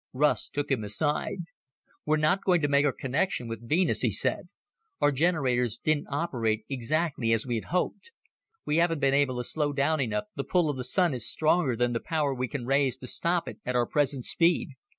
[0.13, 1.41] Russ took him aside.
[2.07, 4.49] "We're not going to make our connection with Venus," he said.
[4.99, 8.09] "Our generators didn't operate exactly as we had hoped.
[8.65, 11.75] We haven't been able to slow down enough, the pull of the Sun is stronger
[11.75, 14.69] than the power we can raise to stop it at our present speed.